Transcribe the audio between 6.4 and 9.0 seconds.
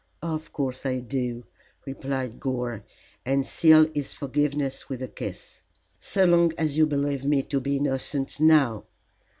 as you believe me to be innocent now."